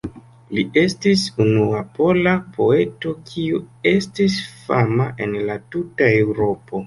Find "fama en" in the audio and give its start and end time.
4.69-5.37